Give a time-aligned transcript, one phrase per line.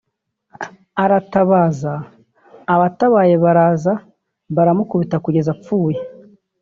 [1.03, 1.93] aratabaza
[2.73, 3.93] abatabaye baraza
[4.55, 5.99] baramukubita kugeza apfuye